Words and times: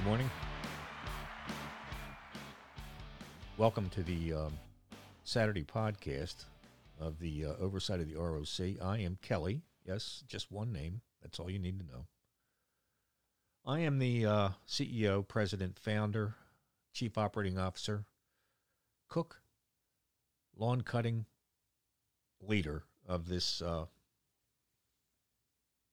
Good 0.00 0.06
morning. 0.06 0.30
Welcome 3.58 3.90
to 3.90 4.02
the 4.02 4.32
um, 4.32 4.52
Saturday 5.24 5.62
podcast 5.62 6.46
of 6.98 7.18
the 7.18 7.44
uh, 7.44 7.52
Oversight 7.60 8.00
of 8.00 8.08
the 8.08 8.16
ROC. 8.16 8.82
I 8.82 9.00
am 9.00 9.18
Kelly. 9.20 9.60
Yes, 9.86 10.24
just 10.26 10.50
one 10.50 10.72
name. 10.72 11.02
That's 11.20 11.38
all 11.38 11.50
you 11.50 11.58
need 11.58 11.78
to 11.80 11.86
know. 11.86 12.06
I 13.66 13.80
am 13.80 13.98
the 13.98 14.24
uh, 14.24 14.48
CEO, 14.66 15.28
president, 15.28 15.78
founder, 15.78 16.34
chief 16.94 17.18
operating 17.18 17.58
officer, 17.58 18.06
cook, 19.06 19.42
lawn 20.56 20.80
cutting 20.80 21.26
leader 22.40 22.84
of 23.06 23.28
this 23.28 23.60
uh, 23.60 23.84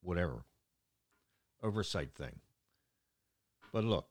whatever 0.00 0.42
oversight 1.62 2.12
thing. 2.12 2.40
But 3.72 3.84
look, 3.84 4.06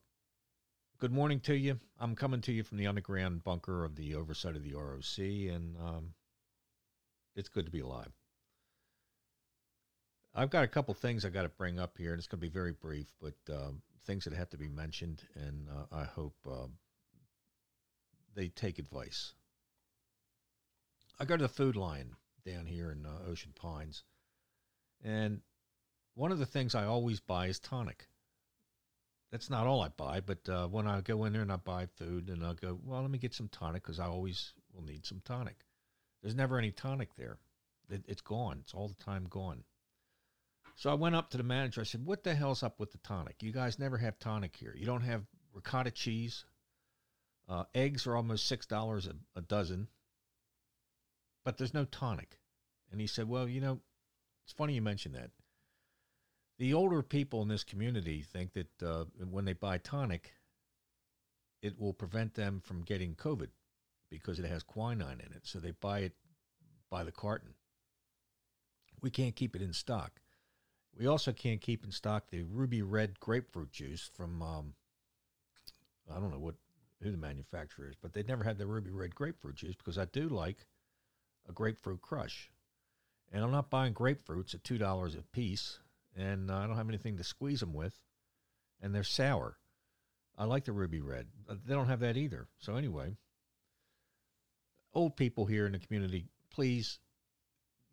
good 0.97 1.11
morning 1.11 1.39
to 1.41 1.53
you. 1.53 1.79
I'm 1.99 2.15
coming 2.15 2.41
to 2.41 2.51
you 2.51 2.63
from 2.63 2.79
the 2.79 2.87
underground 2.87 3.43
bunker 3.43 3.85
of 3.85 3.95
the 3.95 4.15
oversight 4.15 4.55
of 4.55 4.63
the 4.63 4.73
ROC, 4.73 5.19
and 5.19 5.77
um, 5.77 6.13
it's 7.35 7.47
good 7.47 7.65
to 7.65 7.71
be 7.71 7.81
alive. 7.81 8.11
I've 10.33 10.49
got 10.49 10.63
a 10.63 10.67
couple 10.67 10.95
things 10.95 11.23
I 11.23 11.29
got 11.29 11.43
to 11.43 11.49
bring 11.49 11.77
up 11.77 11.99
here, 11.99 12.11
and 12.11 12.17
it's 12.17 12.27
going 12.27 12.39
to 12.39 12.47
be 12.47 12.51
very 12.51 12.71
brief, 12.71 13.13
but 13.21 13.35
um, 13.53 13.83
things 14.03 14.23
that 14.23 14.33
have 14.33 14.49
to 14.49 14.57
be 14.57 14.67
mentioned, 14.67 15.21
and 15.35 15.67
uh, 15.69 15.95
I 15.95 16.05
hope 16.05 16.35
uh, 16.49 16.67
they 18.33 18.47
take 18.47 18.79
advice. 18.79 19.33
I 21.19 21.25
go 21.25 21.37
to 21.37 21.43
the 21.43 21.49
Food 21.49 21.75
Lion 21.75 22.15
down 22.43 22.65
here 22.65 22.89
in 22.89 23.05
uh, 23.05 23.29
Ocean 23.29 23.51
Pines, 23.53 24.05
and 25.03 25.41
one 26.15 26.31
of 26.31 26.39
the 26.39 26.47
things 26.47 26.73
I 26.73 26.85
always 26.85 27.19
buy 27.19 27.45
is 27.45 27.59
tonic. 27.59 28.07
That's 29.31 29.49
not 29.49 29.65
all 29.65 29.81
I 29.81 29.87
buy, 29.87 30.19
but 30.19 30.47
uh, 30.49 30.67
when 30.67 30.87
I 30.87 30.99
go 30.99 31.23
in 31.23 31.31
there 31.31 31.41
and 31.41 31.51
I 31.51 31.55
buy 31.55 31.85
food, 31.85 32.29
and 32.29 32.45
I 32.45 32.53
go, 32.53 32.77
well, 32.83 33.01
let 33.01 33.09
me 33.09 33.17
get 33.17 33.33
some 33.33 33.47
tonic 33.47 33.81
because 33.81 33.99
I 33.99 34.07
always 34.07 34.53
will 34.73 34.83
need 34.83 35.05
some 35.05 35.21
tonic. 35.23 35.65
There's 36.21 36.35
never 36.35 36.57
any 36.57 36.71
tonic 36.71 37.15
there. 37.15 37.37
It, 37.89 38.03
it's 38.07 38.21
gone. 38.21 38.59
It's 38.61 38.73
all 38.73 38.89
the 38.89 39.03
time 39.03 39.27
gone. 39.29 39.63
So 40.75 40.89
I 40.89 40.95
went 40.95 41.15
up 41.15 41.29
to 41.31 41.37
the 41.37 41.43
manager. 41.43 41.81
I 41.81 41.85
said, 41.85 42.05
"What 42.05 42.23
the 42.23 42.35
hell's 42.35 42.63
up 42.63 42.79
with 42.79 42.91
the 42.91 42.97
tonic? 42.99 43.41
You 43.41 43.51
guys 43.51 43.79
never 43.79 43.97
have 43.97 44.19
tonic 44.19 44.55
here. 44.55 44.75
You 44.77 44.85
don't 44.85 45.01
have 45.01 45.23
ricotta 45.53 45.91
cheese. 45.91 46.45
Uh, 47.47 47.65
eggs 47.75 48.07
are 48.07 48.15
almost 48.15 48.47
six 48.47 48.65
dollars 48.65 49.07
a 49.35 49.41
dozen, 49.41 49.87
but 51.43 51.57
there's 51.57 51.73
no 51.73 51.85
tonic." 51.85 52.39
And 52.91 52.99
he 52.99 53.07
said, 53.07 53.27
"Well, 53.27 53.47
you 53.47 53.61
know, 53.61 53.79
it's 54.43 54.53
funny 54.53 54.73
you 54.73 54.81
mention 54.81 55.13
that. 55.13 55.31
The 56.61 56.75
older 56.75 57.01
people 57.01 57.41
in 57.41 57.47
this 57.47 57.63
community 57.63 58.21
think 58.21 58.53
that 58.53 58.83
uh, 58.83 59.05
when 59.31 59.45
they 59.45 59.53
buy 59.53 59.79
tonic, 59.79 60.31
it 61.63 61.79
will 61.79 61.91
prevent 61.91 62.35
them 62.35 62.61
from 62.63 62.83
getting 62.83 63.15
COVID 63.15 63.47
because 64.11 64.37
it 64.37 64.45
has 64.45 64.61
quinine 64.61 65.21
in 65.25 65.33
it. 65.33 65.41
So 65.41 65.57
they 65.57 65.71
buy 65.71 66.01
it 66.01 66.13
by 66.91 67.03
the 67.03 67.11
carton. 67.11 67.55
We 69.01 69.09
can't 69.09 69.35
keep 69.35 69.55
it 69.55 69.63
in 69.63 69.73
stock. 69.73 70.21
We 70.95 71.07
also 71.07 71.33
can't 71.33 71.61
keep 71.61 71.83
in 71.83 71.91
stock 71.91 72.29
the 72.29 72.43
ruby 72.43 72.83
red 72.83 73.19
grapefruit 73.19 73.71
juice 73.71 74.07
from 74.13 74.43
um, 74.43 74.73
I 76.15 76.19
don't 76.19 76.29
know 76.29 76.37
what 76.37 76.57
who 77.01 77.09
the 77.09 77.17
manufacturer 77.17 77.89
is, 77.89 77.95
but 77.99 78.13
they 78.13 78.21
never 78.21 78.43
had 78.43 78.59
the 78.59 78.67
ruby 78.67 78.91
red 78.91 79.15
grapefruit 79.15 79.55
juice 79.55 79.77
because 79.77 79.97
I 79.97 80.05
do 80.05 80.29
like 80.29 80.67
a 81.49 81.53
grapefruit 81.53 82.03
crush. 82.03 82.51
And 83.31 83.43
I'm 83.43 83.51
not 83.51 83.71
buying 83.71 83.95
grapefruits 83.95 84.53
at 84.53 84.63
two 84.63 84.77
dollars 84.77 85.15
a 85.15 85.23
piece, 85.23 85.79
and 86.15 86.51
I 86.51 86.67
don't 86.67 86.77
have 86.77 86.89
anything 86.89 87.17
to 87.17 87.23
squeeze 87.23 87.59
them 87.59 87.73
with, 87.73 87.93
and 88.81 88.93
they're 88.93 89.03
sour. 89.03 89.57
I 90.37 90.45
like 90.45 90.65
the 90.65 90.71
ruby 90.71 91.01
red. 91.01 91.27
Uh, 91.47 91.55
they 91.65 91.73
don't 91.73 91.87
have 91.87 91.99
that 91.99 92.17
either. 92.17 92.47
So 92.57 92.75
anyway, 92.75 93.15
old 94.93 95.15
people 95.15 95.45
here 95.45 95.65
in 95.65 95.73
the 95.73 95.79
community, 95.79 96.25
please 96.49 96.99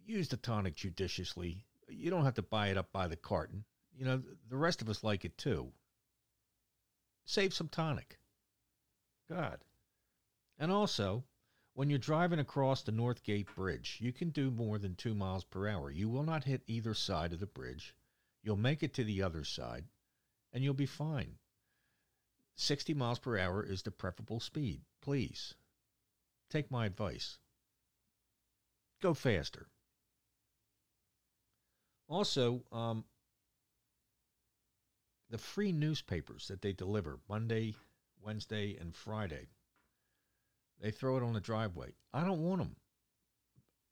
use 0.04 0.28
the 0.28 0.36
tonic 0.36 0.74
judiciously. 0.74 1.64
You 1.88 2.10
don't 2.10 2.24
have 2.24 2.34
to 2.34 2.42
buy 2.42 2.68
it 2.68 2.78
up 2.78 2.92
by 2.92 3.08
the 3.08 3.16
carton. 3.16 3.64
You 3.96 4.04
know, 4.04 4.22
the 4.48 4.56
rest 4.56 4.82
of 4.82 4.88
us 4.88 5.04
like 5.04 5.24
it 5.24 5.36
too. 5.36 5.72
Save 7.24 7.52
some 7.52 7.68
tonic. 7.68 8.18
God. 9.28 9.58
And 10.58 10.72
also, 10.72 11.24
when 11.74 11.90
you're 11.90 11.98
driving 11.98 12.38
across 12.38 12.82
the 12.82 12.92
Northgate 12.92 13.54
Bridge, 13.54 13.98
you 14.00 14.12
can 14.12 14.30
do 14.30 14.50
more 14.50 14.78
than 14.78 14.94
two 14.94 15.14
miles 15.14 15.44
per 15.44 15.68
hour. 15.68 15.90
You 15.90 16.08
will 16.08 16.24
not 16.24 16.44
hit 16.44 16.62
either 16.66 16.94
side 16.94 17.32
of 17.32 17.40
the 17.40 17.46
bridge. 17.46 17.94
You'll 18.42 18.56
make 18.56 18.82
it 18.82 18.94
to 18.94 19.04
the 19.04 19.22
other 19.22 19.44
side, 19.44 19.84
and 20.52 20.62
you'll 20.62 20.74
be 20.74 20.86
fine. 20.86 21.38
60 22.56 22.94
miles 22.94 23.18
per 23.18 23.38
hour 23.38 23.62
is 23.62 23.82
the 23.82 23.90
preferable 23.90 24.40
speed. 24.40 24.82
Please 25.00 25.54
take 26.50 26.70
my 26.70 26.86
advice. 26.86 27.38
Go 29.00 29.14
faster. 29.14 29.68
Also, 32.08 32.64
um, 32.72 33.04
the 35.30 35.38
free 35.38 35.72
newspapers 35.72 36.48
that 36.48 36.62
they 36.62 36.72
deliver 36.72 37.20
Monday, 37.28 37.74
Wednesday, 38.20 38.76
and 38.80 38.94
Friday, 38.94 39.48
they 40.80 40.90
throw 40.90 41.16
it 41.16 41.22
on 41.22 41.34
the 41.34 41.40
driveway. 41.40 41.94
I 42.12 42.24
don't 42.24 42.42
want 42.42 42.60
them. 42.60 42.76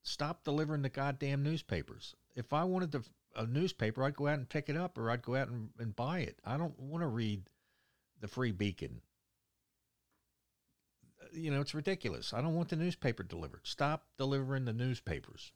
Stop 0.02 0.44
delivering 0.44 0.82
the 0.82 0.88
goddamn 0.88 1.42
newspapers. 1.42 2.14
If 2.34 2.52
I 2.52 2.64
wanted 2.64 2.92
to, 2.92 3.02
a 3.36 3.46
newspaper, 3.46 4.02
I'd 4.02 4.16
go 4.16 4.26
out 4.26 4.38
and 4.38 4.48
pick 4.48 4.68
it 4.68 4.76
up 4.76 4.98
or 4.98 5.10
I'd 5.10 5.22
go 5.22 5.36
out 5.36 5.48
and, 5.48 5.68
and 5.78 5.94
buy 5.94 6.20
it. 6.20 6.38
I 6.44 6.56
don't 6.56 6.78
want 6.80 7.02
to 7.02 7.08
read 7.08 7.42
the 8.20 8.28
Free 8.28 8.52
Beacon 8.52 9.00
you 11.36 11.50
know, 11.50 11.60
it's 11.60 11.74
ridiculous. 11.74 12.32
I 12.32 12.40
don't 12.40 12.54
want 12.54 12.68
the 12.68 12.76
newspaper 12.76 13.22
delivered. 13.22 13.60
Stop 13.64 14.04
delivering 14.18 14.64
the 14.64 14.72
newspapers. 14.72 15.52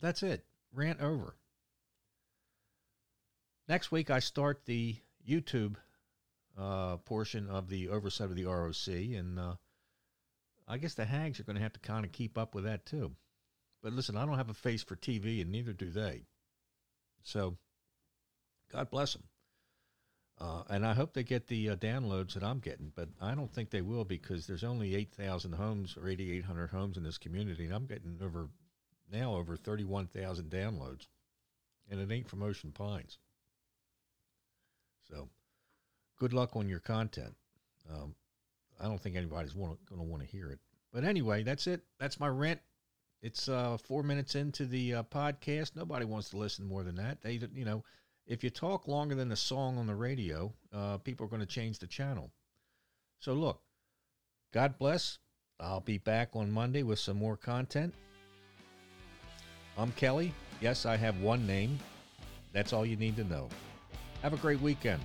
That's 0.00 0.22
it. 0.22 0.44
Rant 0.72 1.00
over. 1.00 1.36
Next 3.68 3.92
week, 3.92 4.10
I 4.10 4.18
start 4.18 4.64
the 4.64 4.96
YouTube 5.28 5.76
uh, 6.58 6.96
portion 6.98 7.48
of 7.48 7.68
the 7.68 7.88
oversight 7.88 8.30
of 8.30 8.36
the 8.36 8.44
ROC, 8.44 8.88
and 8.88 9.38
uh, 9.38 9.54
I 10.66 10.78
guess 10.78 10.94
the 10.94 11.04
hags 11.04 11.38
are 11.38 11.44
going 11.44 11.56
to 11.56 11.62
have 11.62 11.72
to 11.74 11.80
kind 11.80 12.04
of 12.04 12.12
keep 12.12 12.36
up 12.36 12.54
with 12.54 12.64
that 12.64 12.86
too. 12.86 13.12
But 13.82 13.92
listen, 13.92 14.16
I 14.16 14.24
don't 14.24 14.36
have 14.36 14.50
a 14.50 14.54
face 14.54 14.82
for 14.82 14.96
TV, 14.96 15.40
and 15.40 15.50
neither 15.50 15.72
do 15.72 15.90
they. 15.90 16.22
So, 17.22 17.56
God 18.70 18.90
bless 18.90 19.14
them. 19.14 19.24
Uh, 20.40 20.62
and 20.70 20.86
I 20.86 20.94
hope 20.94 21.12
they 21.12 21.22
get 21.22 21.46
the 21.46 21.70
uh, 21.70 21.76
downloads 21.76 22.34
that 22.34 22.42
I'm 22.42 22.58
getting, 22.58 22.92
but 22.94 23.08
I 23.20 23.34
don't 23.34 23.52
think 23.52 23.70
they 23.70 23.82
will 23.82 24.04
because 24.04 24.46
there's 24.46 24.64
only 24.64 24.94
8,000 24.94 25.52
homes 25.52 25.96
or 25.96 26.08
8,800 26.08 26.70
homes 26.70 26.96
in 26.96 27.04
this 27.04 27.18
community, 27.18 27.64
and 27.64 27.74
I'm 27.74 27.86
getting 27.86 28.18
over 28.22 28.48
now 29.12 29.36
over 29.36 29.56
31,000 29.56 30.50
downloads, 30.50 31.06
and 31.90 32.00
it 32.00 32.10
ain't 32.12 32.28
from 32.28 32.42
Ocean 32.42 32.72
Pines. 32.72 33.18
So, 35.08 35.28
good 36.18 36.32
luck 36.32 36.56
on 36.56 36.68
your 36.68 36.80
content. 36.80 37.34
Um, 37.92 38.14
I 38.80 38.84
don't 38.84 39.00
think 39.00 39.16
anybody's 39.16 39.52
going 39.52 39.76
to 39.90 40.02
want 40.02 40.22
to 40.22 40.28
hear 40.28 40.50
it. 40.50 40.58
But 40.92 41.04
anyway, 41.04 41.42
that's 41.42 41.66
it. 41.66 41.82
That's 42.00 42.18
my 42.18 42.28
rant. 42.28 42.60
It's 43.22 43.48
uh, 43.48 43.76
four 43.76 44.02
minutes 44.02 44.34
into 44.34 44.66
the 44.66 44.94
uh, 44.94 45.02
podcast. 45.04 45.76
Nobody 45.76 46.04
wants 46.04 46.30
to 46.30 46.36
listen 46.36 46.66
more 46.66 46.82
than 46.82 46.96
that. 46.96 47.22
They, 47.22 47.40
you 47.54 47.64
know, 47.64 47.84
if 48.26 48.42
you 48.42 48.50
talk 48.50 48.88
longer 48.88 49.14
than 49.14 49.30
a 49.30 49.36
song 49.36 49.78
on 49.78 49.86
the 49.86 49.94
radio, 49.94 50.52
uh, 50.72 50.98
people 50.98 51.26
are 51.26 51.28
going 51.28 51.40
to 51.40 51.46
change 51.46 51.78
the 51.78 51.86
channel. 51.86 52.32
So, 53.20 53.32
look, 53.32 53.60
God 54.52 54.76
bless. 54.76 55.18
I'll 55.60 55.80
be 55.80 55.98
back 55.98 56.30
on 56.34 56.50
Monday 56.50 56.82
with 56.82 56.98
some 56.98 57.16
more 57.16 57.36
content. 57.36 57.94
I'm 59.78 59.92
Kelly. 59.92 60.34
Yes, 60.60 60.84
I 60.84 60.96
have 60.96 61.20
one 61.20 61.46
name. 61.46 61.78
That's 62.52 62.72
all 62.72 62.84
you 62.84 62.96
need 62.96 63.16
to 63.16 63.24
know. 63.24 63.48
Have 64.22 64.32
a 64.32 64.38
great 64.38 64.60
weekend. 64.60 65.00